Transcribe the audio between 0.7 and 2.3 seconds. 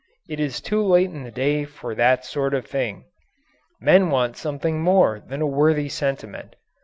late in the day for that